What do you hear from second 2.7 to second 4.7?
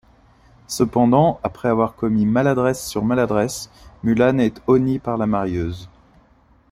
sur maladresse, Mulan est